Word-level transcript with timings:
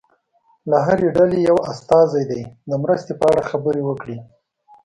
له 0.69 0.77
هرې 0.85 1.07
ډلې 1.17 1.39
یو 1.49 1.57
استازی 1.71 2.23
دې 2.31 2.41
د 2.69 2.71
مرستې 2.83 3.13
په 3.19 3.25
اړه 3.31 3.41
خبرې 3.49 3.81
وکړي. 3.85 4.17